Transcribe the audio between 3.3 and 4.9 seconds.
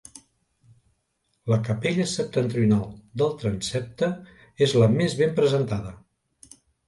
transsepte és la